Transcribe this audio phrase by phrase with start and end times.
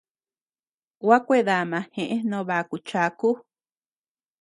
[1.01, 3.29] Gua kuedama jeʼe no baku chaku.